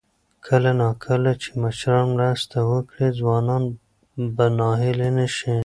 [0.45, 3.63] کله نا کله چې مشران مرسته وکړي، ځوانان
[4.35, 5.53] به ناهیلي نه شي.